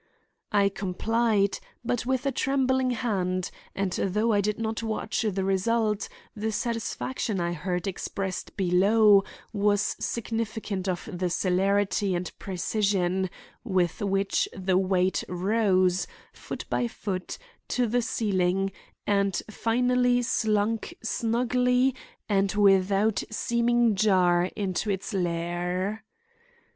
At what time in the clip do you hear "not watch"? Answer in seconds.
4.57-5.21